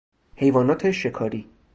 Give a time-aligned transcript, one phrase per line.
[0.35, 1.49] حیوانات شکاری